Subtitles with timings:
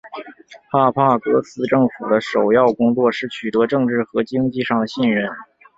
[0.71, 5.29] 帕帕戈斯政府的首要工作是取得政治和经济上的信任。